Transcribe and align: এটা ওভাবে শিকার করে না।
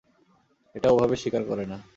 এটা 0.75 0.87
ওভাবে 0.91 1.15
শিকার 1.21 1.43
করে 1.49 1.63
না। 1.71 1.77